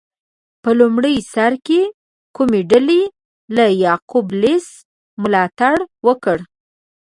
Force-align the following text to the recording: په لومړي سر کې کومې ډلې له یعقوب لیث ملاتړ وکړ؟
په 0.63 0.69
لومړي 0.79 1.15
سر 1.33 1.53
کې 1.67 1.81
کومې 2.35 2.61
ډلې 2.71 3.01
له 3.55 3.65
یعقوب 3.83 4.25
لیث 4.41 4.67
ملاتړ 5.21 5.75
وکړ؟ 6.07 6.37